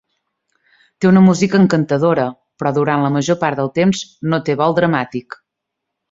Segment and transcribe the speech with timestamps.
[1.03, 2.23] Té una música encantadora,
[2.63, 4.01] però durant la major part del temps
[4.33, 5.37] no té vol dramàtic.